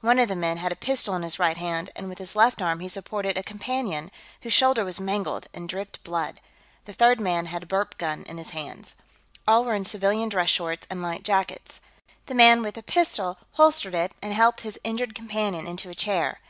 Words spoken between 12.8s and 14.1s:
pistol holstered